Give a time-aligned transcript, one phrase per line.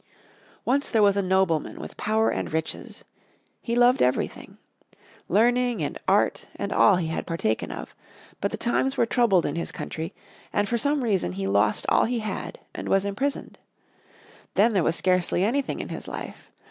[0.65, 3.05] _Once there was a nobleman with power and riches.
[3.61, 4.57] He loved everything.
[5.29, 7.95] Learning and art and all had he partaken of.
[8.41, 10.15] But the times were troubled in his country,
[10.51, 13.59] and for some reason he lost all he had and was imprisoned.
[14.55, 16.49] Then there was scarcely anything in his life.